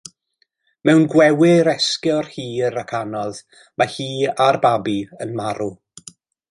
Mewn 0.89 1.03
gwewyr 1.15 1.69
esgor 1.75 2.31
hir 2.37 2.79
ac 2.85 2.97
anodd, 3.03 3.45
mae 3.83 3.95
hi 3.99 4.11
a'r 4.47 4.61
babi 4.65 4.99
yn 5.27 5.37
marw. 5.43 5.75